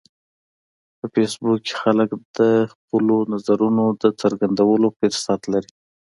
[0.97, 2.39] په فېسبوک کې خلک د
[2.71, 5.71] خپلو نظرونو د څرګندولو فرصت لري